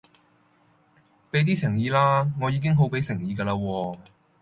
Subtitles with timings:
[1.29, 3.99] 俾啲誠意啦，我已經好俾誠意㗎啦喎